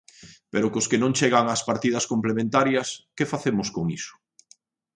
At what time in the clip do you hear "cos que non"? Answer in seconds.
0.73-1.15